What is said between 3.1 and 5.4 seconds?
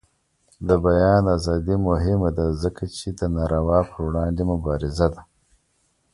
د ناروا پر وړاندې مبارزه ده.